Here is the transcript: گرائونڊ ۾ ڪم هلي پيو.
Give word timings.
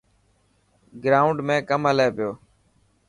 گرائونڊ 1.03 1.39
۾ 1.47 1.55
ڪم 1.69 1.81
هلي 1.89 2.07
پيو. 2.15 2.31